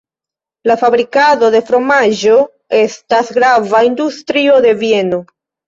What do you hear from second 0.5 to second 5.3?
La fabrikado de fromaĝo estas grava industrio de Vieno.